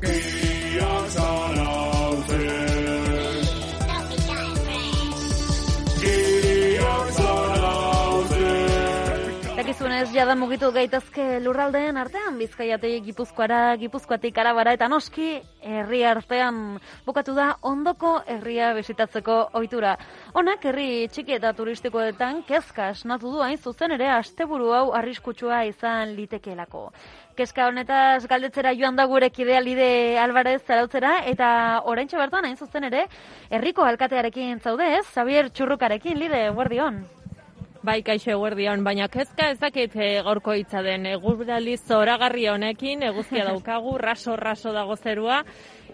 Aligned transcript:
Bang. 0.00 0.37
Dakizunez, 9.78 10.10
jada 10.10 10.34
mugitu 10.34 10.72
gaitazke 10.74 11.24
lurraldeen 11.38 11.94
artean, 12.00 12.34
bizkaiatik 12.34 13.04
gipuzkoara, 13.04 13.76
gipuzkoatik 13.78 14.38
arabara, 14.42 14.72
eta 14.74 14.88
noski, 14.90 15.36
herri 15.62 16.00
artean 16.02 16.80
bukatu 17.06 17.30
da 17.36 17.52
ondoko 17.62 18.16
herria 18.26 18.72
bisitatzeko 18.74 19.36
ohitura. 19.54 19.92
Honak 20.34 20.66
herri 20.66 21.06
txiki 21.14 21.36
eta 21.36 21.52
turistikoetan 21.54 22.40
kezka 22.48 22.88
esnatu 22.96 23.30
du 23.36 23.44
hain 23.44 23.54
zuzen 23.62 23.94
ere 23.94 24.08
asteburu 24.16 24.72
hau 24.74 24.88
arriskutsua 24.98 25.60
izan 25.70 26.16
litekeelako. 26.16 26.88
Kezka 27.38 27.68
honetaz 27.70 28.26
galdetzera 28.26 28.72
joan 28.74 28.98
da 28.98 29.06
gure 29.06 29.28
kidea 29.30 29.60
lide 29.62 30.18
Alvarez 30.18 30.64
zarautzera, 30.66 31.20
eta 31.34 31.52
oraintxe 31.84 32.18
bertan 32.18 32.50
hain 32.50 32.58
zuzen 32.58 32.90
ere, 32.90 33.06
herriko 33.48 33.86
alkatearekin 33.86 34.58
zaudez, 34.58 35.06
Xavier 35.12 35.52
Txurrukarekin, 35.54 36.18
lide, 36.18 36.48
guardion. 36.50 37.04
Bai, 37.78 38.02
kaixo 38.02 38.32
eguerdion, 38.34 38.82
baina 38.82 39.06
kezka 39.08 39.52
ezakit 39.52 39.94
e, 39.94 40.08
gaurko 40.26 40.56
hitza 40.58 40.82
den. 40.82 41.06
Egurali 41.06 41.76
zoragarri 41.78 42.48
honekin, 42.50 43.04
eguzkia 43.06 43.44
daukagu, 43.50 43.96
raso, 43.98 44.34
raso 44.36 44.72
dago 44.72 44.96
zerua. 44.96 45.44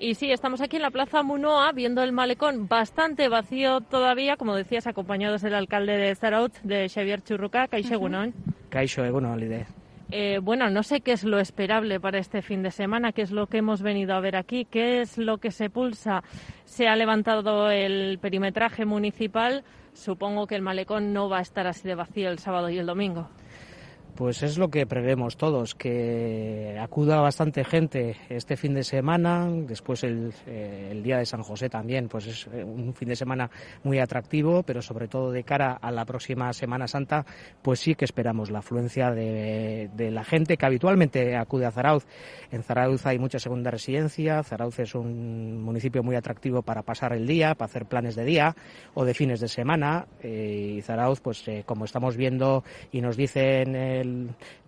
Y 0.00 0.14
sí, 0.14 0.32
estamos 0.32 0.60
aquí 0.60 0.76
en 0.76 0.82
la 0.82 0.90
Plaza 0.90 1.22
Munoa, 1.22 1.70
viendo 1.72 2.02
el 2.02 2.12
malecón 2.12 2.66
bastante 2.68 3.28
vacío 3.28 3.80
todavía, 3.82 4.36
como 4.36 4.56
decías, 4.56 4.86
acompañados 4.86 5.42
del 5.42 5.54
alcalde 5.54 5.96
de 5.98 6.14
Zarautz, 6.14 6.60
de 6.62 6.88
Xavier 6.88 7.22
Churruca. 7.22 7.68
Kaixo, 7.68 7.94
egunon. 7.94 8.32
Kaixo, 8.70 9.04
egunon, 9.04 9.38
Lide. 9.38 9.66
Eh, 10.10 10.38
bueno, 10.42 10.70
no 10.70 10.82
sé 10.82 11.00
qué 11.00 11.12
es 11.12 11.24
lo 11.24 11.38
esperable 11.38 11.98
para 11.98 12.18
este 12.18 12.42
fin 12.42 12.62
de 12.62 12.70
semana, 12.70 13.12
qué 13.12 13.22
es 13.22 13.30
lo 13.30 13.46
que 13.46 13.58
hemos 13.58 13.82
venido 13.82 14.14
a 14.14 14.20
ver 14.20 14.36
aquí, 14.36 14.64
qué 14.64 15.00
es 15.00 15.18
lo 15.18 15.38
que 15.38 15.50
se 15.50 15.70
pulsa. 15.70 16.22
Se 16.64 16.88
ha 16.88 16.96
levantado 16.96 17.70
el 17.70 18.18
perimetraje 18.18 18.84
municipal. 18.84 19.64
Supongo 19.92 20.46
que 20.46 20.56
el 20.56 20.62
malecón 20.62 21.12
no 21.12 21.28
va 21.28 21.38
a 21.38 21.42
estar 21.42 21.66
así 21.66 21.86
de 21.88 21.94
vacío 21.94 22.28
el 22.28 22.38
sábado 22.38 22.68
y 22.68 22.78
el 22.78 22.86
domingo. 22.86 23.28
Pues 24.14 24.44
es 24.44 24.58
lo 24.58 24.68
que 24.68 24.86
prevemos 24.86 25.36
todos, 25.36 25.74
que 25.74 26.78
acuda 26.80 27.20
bastante 27.20 27.64
gente 27.64 28.14
este 28.28 28.56
fin 28.56 28.72
de 28.72 28.84
semana, 28.84 29.48
después 29.50 30.04
el, 30.04 30.32
eh, 30.46 30.90
el, 30.92 31.02
día 31.02 31.18
de 31.18 31.26
San 31.26 31.42
José 31.42 31.68
también, 31.68 32.06
pues 32.06 32.28
es 32.28 32.48
eh, 32.52 32.62
un 32.62 32.94
fin 32.94 33.08
de 33.08 33.16
semana 33.16 33.50
muy 33.82 33.98
atractivo, 33.98 34.62
pero 34.62 34.82
sobre 34.82 35.08
todo 35.08 35.32
de 35.32 35.42
cara 35.42 35.72
a 35.72 35.90
la 35.90 36.04
próxima 36.04 36.52
Semana 36.52 36.86
Santa, 36.86 37.26
pues 37.60 37.80
sí 37.80 37.96
que 37.96 38.04
esperamos 38.04 38.52
la 38.52 38.60
afluencia 38.60 39.10
de, 39.10 39.90
de 39.96 40.12
la 40.12 40.22
gente 40.22 40.56
que 40.56 40.64
habitualmente 40.66 41.36
acude 41.36 41.66
a 41.66 41.72
Zarauz. 41.72 42.06
En 42.52 42.62
Zarauz 42.62 43.04
hay 43.06 43.18
mucha 43.18 43.40
segunda 43.40 43.72
residencia, 43.72 44.44
Zarauz 44.44 44.78
es 44.78 44.94
un 44.94 45.60
municipio 45.60 46.04
muy 46.04 46.14
atractivo 46.14 46.62
para 46.62 46.82
pasar 46.82 47.14
el 47.14 47.26
día, 47.26 47.56
para 47.56 47.66
hacer 47.66 47.86
planes 47.86 48.14
de 48.14 48.24
día 48.24 48.54
o 48.94 49.04
de 49.04 49.12
fines 49.12 49.40
de 49.40 49.48
semana, 49.48 50.06
eh, 50.22 50.76
y 50.76 50.82
Zarauz, 50.82 51.20
pues 51.20 51.44
como 51.66 51.84
estamos 51.84 52.16
viendo 52.16 52.62
y 52.92 53.00
nos 53.00 53.16
dicen 53.16 53.74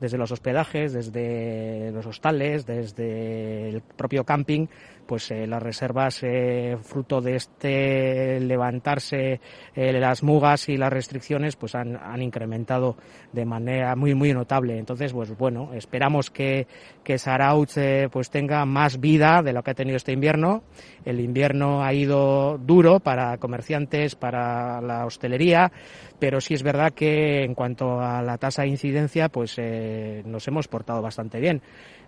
desde 0.01 0.19
los 0.19 0.33
hospedajes, 0.33 0.93
desde 0.93 1.91
los 1.93 2.07
hostales, 2.07 2.67
desde 2.67 3.69
el 3.69 3.81
propio 3.81 4.25
camping, 4.25 4.67
pues 5.07 5.31
eh, 5.31 5.47
las 5.47 5.63
reservas 5.63 6.23
eh, 6.23 6.77
fruto 6.83 7.21
de 7.21 7.37
este 7.37 8.41
levantarse 8.41 9.41
eh, 9.75 9.93
las 9.93 10.23
mugas 10.23 10.69
y 10.69 10.77
las 10.77 10.93
restricciones 10.93 11.57
pues 11.57 11.75
han, 11.75 11.97
incrementado 12.21 12.97
de 13.33 13.45
manera 13.45 13.95
muy 13.95 14.15
muy 14.15 14.33
notable. 14.33 14.79
Entonces 14.79 15.13
pues 15.13 15.37
bueno 15.37 15.71
esperamos 15.75 16.31
que 16.31 16.67
que 17.05 17.19
Sarauz 17.19 17.77
pues 18.11 18.31
tenga 18.31 18.65
más 18.65 18.99
vida 19.01 19.43
de 19.43 19.53
lo 19.53 19.63
que 19.63 19.71
ha 19.71 19.75
tenido 19.75 19.97
este 19.97 20.13
invierno. 20.13 20.65
El 21.05 21.21
invierno 21.21 21.85
ha 21.85 21.93
ido 21.93 22.59
duro 22.59 23.01
para 23.01 23.39
comerciantes 23.39 24.17
para 24.17 24.81
la 24.81 25.07
hostelería 25.07 25.71
pero 26.19 26.41
sí 26.41 26.55
es 26.55 26.63
verdad 26.63 26.93
que 26.93 27.45
en 27.45 27.55
cuanto 27.55 28.01
a 28.01 28.23
la 28.23 28.39
tasa 28.39 28.63
de 28.63 28.69
incidencia 28.69 29.26
pues 29.29 29.57
nos 30.25 30.49
hemos 30.49 30.69
portado 30.69 31.03
bastante 31.03 31.41
bien. 31.41 31.63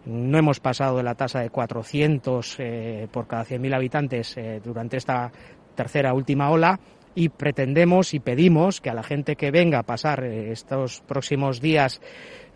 No 0.05 0.39
hemos 0.39 0.61
pasado 0.61 0.97
de 0.97 1.03
la 1.03 1.15
tasa 1.15 1.41
de 1.41 1.51
400 1.51 2.57
eh, 2.59 3.09
por 3.11 3.27
cada 3.27 3.45
100.000 3.45 3.75
habitantes 3.75 4.37
eh, 4.37 4.61
durante 4.65 4.97
esta 4.97 5.31
tercera 5.75 6.15
última 6.15 6.51
ola 6.51 6.81
y 7.15 7.29
pretendemos 7.31 8.15
y 8.15 8.21
pedimos 8.21 8.81
que 8.81 8.91
a 8.91 8.95
la 8.95 9.03
gente 9.03 9.37
que 9.37 9.51
venga 9.51 9.81
a 9.81 9.83
pasar 9.83 10.25
eh, 10.25 10.53
estos 10.53 11.01
próximos 11.01 11.61
días 11.61 12.01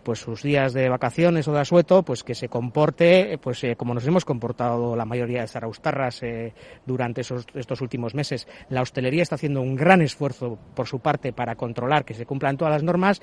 pues 0.03 0.19
sus 0.19 0.43
días 0.43 0.73
de 0.73 0.89
vacaciones 0.89 1.49
o 1.49 1.53
de 1.53 1.61
asueto, 1.61 2.03
pues 2.03 2.23
que 2.23 2.35
se 2.35 2.49
comporte 2.49 3.39
pues 3.43 3.63
eh, 3.65 3.77
como 3.77 3.95
nos 3.95 4.07
hemos 4.07 4.25
comportado 4.25 4.97
la 4.97 5.05
mayoría 5.05 5.43
de 5.43 5.49
zaraustarras 5.49 6.23
eh, 6.23 6.53
durante 6.87 7.23
esos, 7.23 7.47
estos 7.55 7.81
últimos 7.81 8.15
meses. 8.15 8.47
La 8.69 8.83
hostelería 8.83 9.23
está 9.23 9.37
haciendo 9.37 9.63
un 9.63 9.77
gran 9.77 10.03
esfuerzo 10.03 10.59
por 10.75 10.87
su 10.87 11.01
parte 11.01 11.33
para 11.33 11.55
controlar 11.55 12.05
que 12.05 12.15
se 12.15 12.27
cumplan 12.27 12.57
todas 12.57 12.73
las 12.73 12.83
normas. 12.83 13.21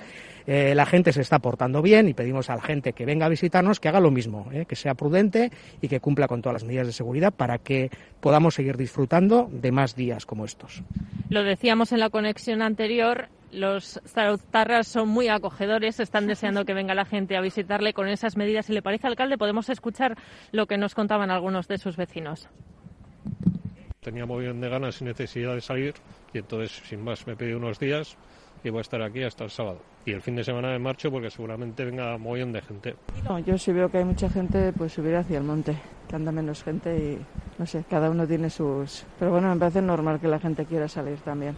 Eh, 0.48 0.74
la 0.76 0.86
gente 0.86 1.14
se 1.14 1.22
está 1.22 1.40
portando 1.40 1.82
bien 1.82 2.08
y 2.08 2.14
pedimos 2.14 2.50
a 2.50 2.56
la 2.56 2.62
gente 2.62 2.94
que 2.94 3.06
venga 3.06 3.26
a 3.26 3.30
visitarnos 3.30 3.80
que 3.80 3.88
haga 3.88 4.00
lo 4.00 4.12
mismo, 4.12 4.50
eh, 4.52 4.66
que 4.68 4.76
sea 4.76 4.96
prudente 4.96 5.52
y 5.82 5.88
que 5.88 6.00
cumpla 6.00 6.28
con 6.28 6.42
todas 6.42 6.54
las 6.54 6.64
medidas 6.64 6.88
de 6.88 6.94
seguridad 6.94 7.34
para 7.34 7.58
que 7.60 7.90
podamos 8.20 8.56
seguir 8.56 8.78
disfrutando 8.78 9.50
de 9.52 9.72
más 9.72 9.96
días 9.96 10.26
como 10.26 10.46
estos. 10.46 10.84
Lo 11.30 11.44
decíamos 11.44 11.92
en 11.92 12.00
la 12.00 12.10
conexión 12.10 12.62
anterior, 12.62 13.28
los 13.52 14.00
zarauztarras 14.06 14.88
son 14.88 15.10
muy 15.10 15.28
acogedores, 15.28 16.00
están 16.00 16.28
deseando 16.28 16.66
que 16.66 16.74
venga 16.74 16.94
la 16.94 17.06
gente 17.06 17.36
a 17.36 17.42
visitarle 17.42 17.94
con 17.94 18.08
esas 18.08 18.38
medidas. 18.38 18.66
Si 18.66 18.74
le 18.74 18.82
parece, 18.82 19.08
alcalde, 19.08 19.38
podemos 19.38 19.70
escuchar 19.70 20.18
lo 20.52 20.68
que 20.68 20.78
nos 20.78 20.96
contaban 20.96 21.32
algunos 21.32 21.68
de 21.68 21.78
sus 21.78 21.98
vecinos. 21.98 22.48
Tenía 24.02 24.26
muy 24.26 24.44
bien 24.44 24.62
de 24.62 24.70
ganas 24.70 25.02
y 25.02 25.06
necesidad 25.06 25.56
de 25.56 25.62
salir 25.62 25.94
y 26.34 26.40
entonces, 26.40 26.72
sin 26.88 27.04
más, 27.04 27.28
me 27.28 27.36
pedí 27.36 27.54
unos 27.54 27.80
días 27.80 28.18
y 28.64 28.70
voy 28.70 28.80
a 28.80 28.82
estar 28.82 29.02
aquí 29.02 29.24
hasta 29.24 29.44
el 29.44 29.50
sábado. 29.50 29.82
Y 30.06 30.12
el 30.12 30.22
fin 30.22 30.36
de 30.36 30.44
semana 30.44 30.70
me 30.70 30.80
marcho 30.80 31.12
porque 31.12 31.30
seguramente 31.30 31.86
venga 31.86 32.18
montón 32.18 32.54
de 32.54 32.62
gente. 32.62 32.96
No, 33.24 33.40
yo 33.40 33.58
si 33.58 33.72
veo 33.74 33.90
que 33.90 34.00
hay 34.00 34.06
mucha 34.06 34.30
gente, 34.30 34.72
pues 34.74 34.94
subiré 34.94 35.18
hacia 35.18 35.38
el 35.38 35.44
monte, 35.44 35.76
que 36.08 36.16
anda 36.16 36.32
menos 36.32 36.64
gente 36.64 36.98
y 36.98 37.20
no 37.58 37.66
sé, 37.66 37.84
cada 37.90 38.10
uno 38.10 38.26
tiene 38.26 38.50
sus... 38.50 39.06
Pero 39.20 39.32
bueno, 39.32 39.54
me 39.54 39.60
parece 39.60 39.82
normal 39.82 40.20
que 40.20 40.28
la 40.28 40.40
gente 40.40 40.66
quiera 40.66 40.88
salir 40.88 41.18
también 41.20 41.56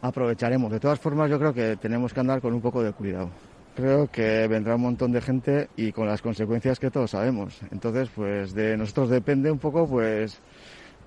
aprovecharemos. 0.00 0.70
De 0.70 0.80
todas 0.80 0.98
formas, 0.98 1.30
yo 1.30 1.38
creo 1.38 1.52
que 1.52 1.76
tenemos 1.76 2.12
que 2.12 2.20
andar 2.20 2.40
con 2.40 2.54
un 2.54 2.60
poco 2.60 2.82
de 2.82 2.92
cuidado. 2.92 3.30
Creo 3.74 4.08
que 4.08 4.48
vendrá 4.48 4.74
un 4.74 4.82
montón 4.82 5.12
de 5.12 5.20
gente 5.20 5.68
y 5.76 5.92
con 5.92 6.08
las 6.08 6.20
consecuencias 6.20 6.80
que 6.80 6.90
todos 6.90 7.12
sabemos. 7.12 7.60
Entonces, 7.70 8.08
pues 8.14 8.52
de 8.52 8.76
nosotros 8.76 9.10
depende 9.10 9.50
un 9.50 9.58
poco, 9.58 9.86
pues 9.86 10.40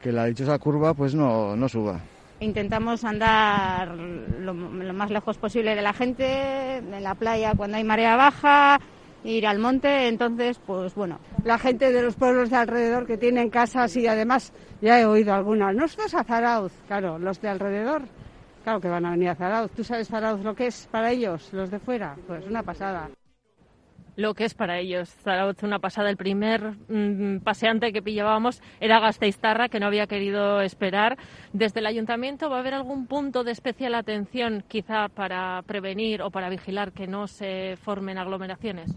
que 0.01 0.11
la 0.11 0.25
dichosa 0.25 0.57
curva, 0.57 0.93
pues 0.93 1.13
no, 1.13 1.55
no 1.55 1.67
suba. 1.67 1.99
Intentamos 2.39 3.03
andar 3.03 3.89
lo, 3.89 4.53
lo 4.53 4.93
más 4.93 5.11
lejos 5.11 5.37
posible 5.37 5.75
de 5.75 5.81
la 5.81 5.93
gente, 5.93 6.77
en 6.77 7.03
la 7.03 7.13
playa 7.13 7.53
cuando 7.55 7.77
hay 7.77 7.83
marea 7.83 8.15
baja, 8.15 8.79
ir 9.23 9.45
al 9.45 9.59
monte, 9.59 10.07
entonces, 10.07 10.59
pues 10.65 10.95
bueno. 10.95 11.19
La 11.43 11.59
gente 11.59 11.91
de 11.91 12.01
los 12.01 12.15
pueblos 12.15 12.49
de 12.49 12.55
alrededor 12.55 13.05
que 13.05 13.17
tienen 13.17 13.49
casas 13.49 13.95
y 13.95 14.07
además, 14.07 14.53
ya 14.81 14.99
he 14.99 15.05
oído 15.05 15.33
algunas, 15.33 15.75
no 15.75 15.85
estás 15.85 16.15
a 16.15 16.23
Zarauz, 16.23 16.71
claro, 16.87 17.19
los 17.19 17.39
de 17.41 17.49
alrededor 17.49 18.03
Claro 18.63 18.79
que 18.79 18.87
van 18.87 19.05
a 19.05 19.11
venir 19.11 19.29
a 19.29 19.35
Zarauz. 19.35 19.71
¿Tú 19.71 19.83
sabes 19.83 20.07
Zarauz 20.07 20.43
lo 20.43 20.55
que 20.55 20.67
es 20.67 20.87
para 20.91 21.11
ellos, 21.11 21.51
los 21.53 21.71
de 21.71 21.79
fuera? 21.79 22.15
Pues 22.27 22.45
una 22.45 22.61
pasada. 22.61 23.09
Lo 24.17 24.33
que 24.35 24.45
es 24.45 24.53
para 24.53 24.77
ellos. 24.77 25.09
Zarauz, 25.23 25.63
una 25.63 25.79
pasada. 25.79 26.09
El 26.09 26.17
primer 26.17 26.75
mmm, 26.89 27.37
paseante 27.37 27.91
que 27.91 28.01
pillábamos 28.01 28.61
era 28.79 28.99
Gasteiztarra, 28.99 29.69
que 29.69 29.79
no 29.79 29.87
había 29.87 30.05
querido 30.05 30.61
esperar. 30.61 31.17
Desde 31.53 31.79
el 31.79 31.87
ayuntamiento, 31.87 32.49
¿va 32.49 32.57
a 32.57 32.59
haber 32.59 32.73
algún 32.73 33.07
punto 33.07 33.43
de 33.43 33.51
especial 33.51 33.95
atención, 33.95 34.63
quizá 34.67 35.07
para 35.07 35.63
prevenir 35.65 36.21
o 36.21 36.29
para 36.29 36.49
vigilar 36.49 36.91
que 36.91 37.07
no 37.07 37.27
se 37.27 37.77
formen 37.81 38.17
aglomeraciones? 38.17 38.91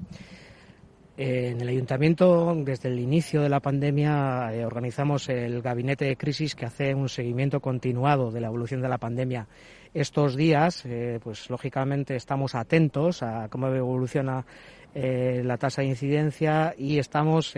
Eh, 1.17 1.51
en 1.51 1.61
el 1.61 1.69
ayuntamiento, 1.69 2.53
desde 2.57 2.89
el 2.89 2.99
inicio 2.99 3.41
de 3.41 3.49
la 3.49 3.61
pandemia, 3.61 4.51
eh, 4.53 4.65
organizamos 4.67 5.29
el 5.29 5.62
gabinete 5.62 6.06
de 6.06 6.17
crisis 6.17 6.56
que 6.56 6.67
hace 6.67 6.93
un 6.93 7.09
seguimiento 7.09 7.61
continuado 7.61 8.33
de 8.33 8.41
la 8.41 8.49
evolución 8.49 8.83
de 8.83 8.88
la 8.88 8.99
pandemia. 8.99 9.47
Estos 9.93 10.35
días, 10.35 10.85
eh, 10.87 11.21
pues 11.23 11.49
lógicamente 11.50 12.17
estamos 12.17 12.56
atentos 12.56 13.23
a 13.23 13.49
cómo 13.49 13.69
evoluciona 13.69 14.44
la 14.97 15.56
tasa 15.56 15.83
de 15.83 15.88
incidencia 15.88 16.73
y 16.79 16.99
estamos 16.99 17.53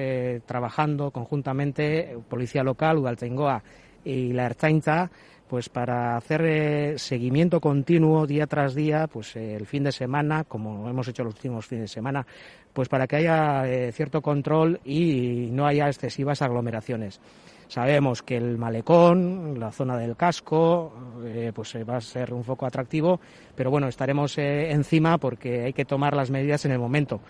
trabajando 0.46 1.10
conjuntamente 1.10 2.16
Policía 2.30 2.62
Local, 2.62 2.96
Udaltzaingoa 2.96 3.62
y 4.06 4.32
la 4.32 4.46
Ertzaintza 4.46 5.10
pues 5.48 5.68
para 5.68 6.16
hacer 6.16 6.42
eh, 6.44 6.98
seguimiento 6.98 7.60
continuo 7.60 8.26
día 8.26 8.46
tras 8.46 8.74
día, 8.74 9.06
pues 9.06 9.36
eh, 9.36 9.54
el 9.54 9.66
fin 9.66 9.84
de 9.84 9.92
semana, 9.92 10.44
como 10.44 10.88
hemos 10.88 11.06
hecho 11.08 11.24
los 11.24 11.34
últimos 11.34 11.66
fines 11.66 11.84
de 11.84 11.88
semana, 11.88 12.26
pues 12.72 12.88
para 12.88 13.06
que 13.06 13.16
haya 13.16 13.66
eh, 13.68 13.92
cierto 13.92 14.20
control 14.20 14.80
y 14.84 15.48
no 15.52 15.66
haya 15.66 15.86
excesivas 15.86 16.42
aglomeraciones. 16.42 17.20
Sabemos 17.68 18.22
que 18.22 18.36
el 18.36 18.58
malecón, 18.58 19.58
la 19.58 19.72
zona 19.72 19.96
del 19.96 20.16
casco, 20.16 20.92
eh, 21.24 21.50
pues 21.52 21.74
eh, 21.74 21.82
va 21.82 21.96
a 21.96 22.00
ser 22.00 22.32
un 22.32 22.44
foco 22.44 22.64
atractivo, 22.64 23.20
pero 23.56 23.70
bueno, 23.70 23.88
estaremos 23.88 24.38
eh, 24.38 24.70
encima 24.70 25.18
porque 25.18 25.64
hay 25.64 25.72
que 25.72 25.84
tomar 25.84 26.14
las 26.14 26.30
medidas 26.30 26.64
en 26.64 26.72
el 26.72 26.78
momento. 26.78 27.20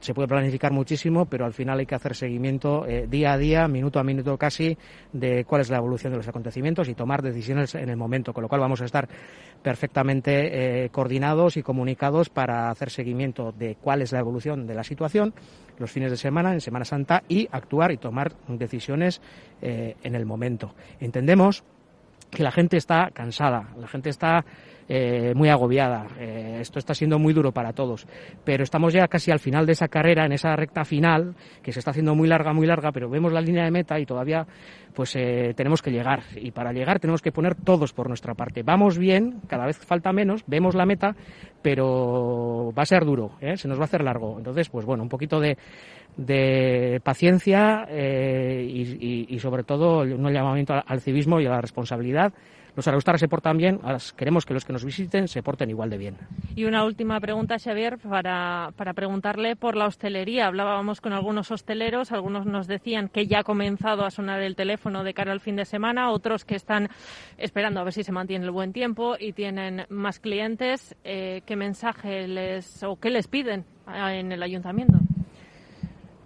Se 0.00 0.14
puede 0.14 0.28
planificar 0.28 0.70
muchísimo, 0.70 1.24
pero 1.24 1.46
al 1.46 1.52
final 1.52 1.78
hay 1.80 1.86
que 1.86 1.94
hacer 1.94 2.14
seguimiento 2.14 2.86
eh, 2.86 3.06
día 3.08 3.32
a 3.32 3.38
día, 3.38 3.66
minuto 3.68 3.98
a 3.98 4.04
minuto 4.04 4.36
casi, 4.36 4.76
de 5.12 5.44
cuál 5.44 5.62
es 5.62 5.70
la 5.70 5.78
evolución 5.78 6.12
de 6.12 6.18
los 6.18 6.28
acontecimientos 6.28 6.88
y 6.88 6.94
tomar 6.94 7.22
decisiones 7.22 7.74
en 7.74 7.88
el 7.88 7.96
momento, 7.96 8.32
con 8.32 8.42
lo 8.42 8.48
cual 8.48 8.60
vamos 8.60 8.82
a 8.82 8.84
estar 8.84 9.08
perfectamente 9.62 10.88
coordinados 10.92 11.56
y 11.56 11.62
comunicados 11.62 12.30
para 12.30 12.70
hacer 12.70 12.90
seguimiento 12.90 13.52
de 13.52 13.76
cuál 13.80 14.00
es 14.00 14.12
la 14.12 14.20
evolución 14.20 14.66
de 14.66 14.74
la 14.74 14.84
situación 14.84 15.34
los 15.80 15.90
fines 15.90 16.10
de 16.10 16.16
semana, 16.16 16.52
en 16.52 16.60
Semana 16.60 16.84
Santa, 16.84 17.24
y 17.28 17.48
actuar 17.50 17.90
y 17.90 17.96
tomar 17.96 18.32
decisiones 18.46 19.20
eh, 19.62 19.96
en 20.02 20.14
el 20.14 20.26
momento. 20.26 20.74
Entendemos 21.00 21.64
que 22.30 22.42
la 22.42 22.50
gente 22.50 22.76
está 22.76 23.10
cansada, 23.12 23.68
la 23.76 23.88
gente 23.88 24.10
está 24.10 24.44
eh, 24.92 25.34
muy 25.36 25.48
agobiada. 25.48 26.08
Eh, 26.18 26.58
esto 26.60 26.80
está 26.80 26.94
siendo 26.94 27.16
muy 27.16 27.32
duro 27.32 27.52
para 27.52 27.72
todos. 27.72 28.08
Pero 28.44 28.64
estamos 28.64 28.92
ya 28.92 29.06
casi 29.06 29.30
al 29.30 29.38
final 29.38 29.64
de 29.64 29.70
esa 29.70 29.86
carrera, 29.86 30.26
en 30.26 30.32
esa 30.32 30.56
recta 30.56 30.84
final, 30.84 31.36
que 31.62 31.70
se 31.70 31.78
está 31.78 31.92
haciendo 31.92 32.16
muy 32.16 32.26
larga, 32.26 32.52
muy 32.52 32.66
larga, 32.66 32.90
pero 32.90 33.08
vemos 33.08 33.32
la 33.32 33.40
línea 33.40 33.62
de 33.62 33.70
meta 33.70 34.00
y 34.00 34.04
todavía 34.04 34.44
pues 34.92 35.14
eh, 35.14 35.54
tenemos 35.56 35.80
que 35.80 35.92
llegar. 35.92 36.24
Y 36.34 36.50
para 36.50 36.72
llegar 36.72 36.98
tenemos 36.98 37.22
que 37.22 37.30
poner 37.30 37.54
todos 37.54 37.92
por 37.92 38.08
nuestra 38.08 38.34
parte. 38.34 38.64
Vamos 38.64 38.98
bien, 38.98 39.40
cada 39.46 39.64
vez 39.64 39.78
falta 39.78 40.12
menos, 40.12 40.42
vemos 40.48 40.74
la 40.74 40.86
meta, 40.86 41.14
pero 41.62 42.72
va 42.76 42.82
a 42.82 42.86
ser 42.86 43.04
duro, 43.04 43.36
se 43.54 43.68
nos 43.68 43.78
va 43.78 43.82
a 43.82 43.84
hacer 43.84 44.02
largo. 44.02 44.38
Entonces, 44.38 44.68
pues 44.70 44.84
bueno, 44.84 45.04
un 45.04 45.08
poquito 45.08 45.38
de, 45.38 45.56
de 46.26 47.00
paciencia 47.02 47.88
y, 47.90 49.38
sobre 49.40 49.64
todo 49.64 50.00
un 50.00 50.32
llamamiento 50.32 50.74
al 50.84 51.00
civismo 51.00 51.40
y 51.40 51.46
a 51.46 51.50
la 51.50 51.60
responsabilidad 51.60 52.32
los 52.76 52.86
araustarras 52.88 53.20
se 53.20 53.28
portan 53.28 53.56
bien, 53.56 53.80
queremos 54.16 54.46
que 54.46 54.54
los 54.54 54.64
que 54.64 54.72
nos 54.72 54.84
visiten 54.84 55.28
se 55.28 55.42
porten 55.42 55.70
igual 55.70 55.90
de 55.90 55.98
bien. 55.98 56.16
Y 56.54 56.64
una 56.64 56.84
última 56.84 57.20
pregunta, 57.20 57.58
Xavier, 57.58 57.98
para, 57.98 58.72
para 58.76 58.92
preguntarle 58.94 59.56
por 59.56 59.76
la 59.76 59.86
hostelería. 59.86 60.46
Hablábamos 60.46 61.00
con 61.00 61.12
algunos 61.12 61.50
hosteleros, 61.50 62.12
algunos 62.12 62.46
nos 62.46 62.66
decían 62.66 63.08
que 63.08 63.26
ya 63.26 63.40
ha 63.40 63.44
comenzado 63.44 64.04
a 64.04 64.10
sonar 64.10 64.40
el 64.42 64.56
teléfono 64.56 65.04
de 65.04 65.14
cara 65.14 65.32
al 65.32 65.40
fin 65.40 65.56
de 65.56 65.64
semana, 65.64 66.10
otros 66.10 66.44
que 66.44 66.54
están 66.54 66.88
esperando 67.38 67.80
a 67.80 67.84
ver 67.84 67.92
si 67.92 68.02
se 68.02 68.12
mantiene 68.12 68.44
el 68.44 68.50
buen 68.50 68.72
tiempo 68.72 69.16
y 69.18 69.32
tienen 69.32 69.86
más 69.88 70.20
clientes. 70.20 70.96
Eh, 71.04 71.42
¿Qué 71.46 71.56
mensaje 71.56 72.28
les 72.28 72.82
o 72.82 72.96
qué 72.96 73.10
les 73.10 73.28
piden 73.28 73.64
en 73.86 74.32
el 74.32 74.42
ayuntamiento? 74.42 74.98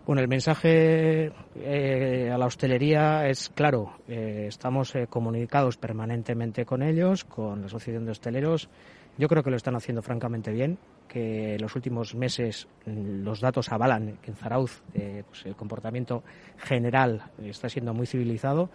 Bueno, 0.06 0.20
el 0.20 0.28
mensaje 0.28 1.32
eh, 1.56 2.30
a 2.30 2.36
la 2.36 2.44
hostelería 2.44 3.26
es 3.26 3.48
claro. 3.48 3.94
Eh, 4.06 4.44
estamos 4.48 4.94
eh, 4.94 5.06
comunicados 5.08 5.78
permanentemente 5.78 6.66
con 6.66 6.82
ellos, 6.82 7.24
con 7.24 7.60
la 7.60 7.66
Asociación 7.68 8.04
de 8.04 8.10
Hosteleros. 8.10 8.68
Yo 9.16 9.28
creo 9.28 9.42
que 9.42 9.48
lo 9.48 9.56
están 9.56 9.76
haciendo 9.76 10.02
francamente 10.02 10.52
bien, 10.52 10.76
que 11.08 11.54
en 11.54 11.62
los 11.62 11.74
últimos 11.74 12.14
meses 12.14 12.68
mm, 12.84 13.22
los 13.22 13.40
datos 13.40 13.72
avalan 13.72 14.18
que 14.20 14.30
en 14.30 14.36
Zarauz 14.36 14.82
pues 14.92 15.46
el 15.46 15.56
comportamiento 15.56 16.22
general 16.58 17.30
está 17.42 17.70
siendo 17.70 17.94
muy 17.94 18.06
civilizado 18.06 18.68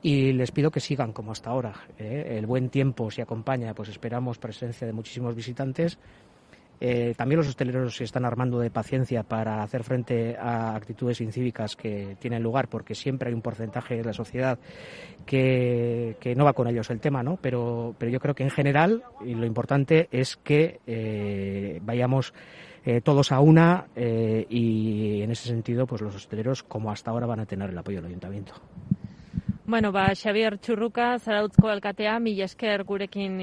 y 0.00 0.32
les 0.32 0.52
pido 0.52 0.70
que 0.70 0.78
sigan 0.78 1.12
como 1.12 1.32
hasta 1.32 1.50
ahora. 1.50 1.74
El 1.98 2.46
buen 2.46 2.68
tiempo, 2.68 3.10
si 3.10 3.20
acompaña, 3.20 3.74
pues 3.74 3.88
esperamos 3.88 4.38
presencia 4.38 4.86
de 4.86 4.92
muchísimos 4.92 5.34
visitantes 5.34 5.98
eh, 6.80 7.14
también 7.16 7.38
los 7.38 7.48
hosteleros 7.48 7.96
se 7.96 8.04
están 8.04 8.24
armando 8.24 8.58
de 8.60 8.70
paciencia 8.70 9.22
para 9.22 9.62
hacer 9.62 9.82
frente 9.82 10.36
a 10.36 10.76
actitudes 10.76 11.20
incívicas 11.20 11.74
que 11.76 12.16
tienen 12.20 12.42
lugar, 12.42 12.68
porque 12.68 12.94
siempre 12.94 13.28
hay 13.28 13.34
un 13.34 13.42
porcentaje 13.42 13.96
de 13.96 14.04
la 14.04 14.12
sociedad 14.12 14.58
que, 15.26 16.16
no 16.36 16.44
va 16.44 16.52
con 16.52 16.68
ellos 16.68 16.90
el 16.90 17.00
tema, 17.00 17.22
¿no? 17.22 17.38
Pero, 17.40 17.94
pero 17.98 18.12
yo 18.12 18.20
creo 18.20 18.34
que 18.34 18.44
en 18.44 18.50
general, 18.50 19.02
y 19.24 19.34
lo 19.34 19.46
importante 19.46 20.08
es 20.12 20.36
que 20.36 20.80
eh, 20.86 21.80
vayamos 21.82 22.32
eh, 22.84 23.00
todos 23.00 23.32
a 23.32 23.40
una 23.40 23.86
y 23.96 25.22
en 25.22 25.30
ese 25.30 25.48
sentido, 25.48 25.86
pues 25.86 26.00
los 26.00 26.14
hosteleros, 26.14 26.62
como 26.62 26.90
hasta 26.90 27.10
ahora, 27.10 27.26
van 27.26 27.40
a 27.40 27.46
tener 27.46 27.70
el 27.70 27.78
apoyo 27.78 27.98
del 27.98 28.06
ayuntamiento. 28.06 28.54
Bueno, 29.68 29.92
ba, 29.92 30.14
Xavier 30.16 30.56
Txurruka, 30.56 31.18
Zarautzko 31.20 31.68
alkatea, 31.68 32.14
mila 32.24 32.46
esker 32.46 32.84
gurekin 32.88 33.36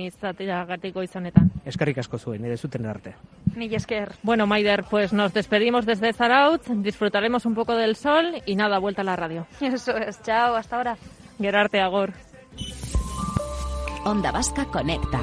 gatiko 0.67 1.03
izanetan. 1.03 1.51
Eskerrik 1.63 1.99
asko 1.99 2.17
zuen, 2.17 2.41
nire 2.41 2.57
zuten 2.57 2.87
arte. 2.87 3.13
Mila 3.55 3.77
esker. 3.77 4.15
Bueno, 4.23 4.47
Maider, 4.47 4.85
pues 4.89 5.13
nos 5.13 5.35
despedimos 5.35 5.85
desde 5.85 6.13
Zarautz, 6.13 6.67
disfrutaremos 6.81 7.45
un 7.45 7.53
poco 7.53 7.75
del 7.75 7.95
sol 7.95 8.41
y 8.47 8.55
nada, 8.55 8.79
vuelta 8.79 9.03
a 9.03 9.05
la 9.05 9.15
radio. 9.15 9.45
Eso 9.61 9.95
es, 9.97 10.19
chao, 10.23 10.55
hasta 10.55 10.77
ahora. 10.77 10.97
Gerarte, 11.37 11.79
Agor. 11.79 12.11
Onda 14.03 14.31
Vasca 14.31 14.65
Conecta. 14.65 15.21